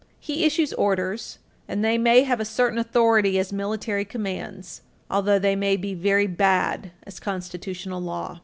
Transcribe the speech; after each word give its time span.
He 0.19 0.45
issues 0.45 0.73
orders, 0.73 1.37
and 1.67 1.85
they 1.85 1.99
may 1.99 2.23
have 2.23 2.39
a 2.39 2.43
certain 2.43 2.79
authority 2.79 3.37
as 3.37 3.53
military 3.53 4.03
commands, 4.03 4.81
although 5.11 5.37
they 5.37 5.55
may 5.55 5.77
be 5.77 5.93
very 5.93 6.25
bad 6.25 6.89
as 7.05 7.19
constitutional 7.19 8.01
law. 8.01 8.39